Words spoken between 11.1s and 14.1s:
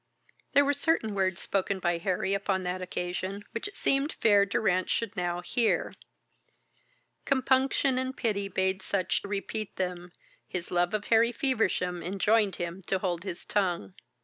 Harry Feversham enjoined him to hold his tongue.